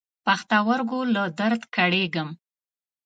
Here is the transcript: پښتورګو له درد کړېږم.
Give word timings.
پښتورګو 0.25 0.99
له 1.15 1.23
درد 1.39 1.61
کړېږم. 1.75 2.29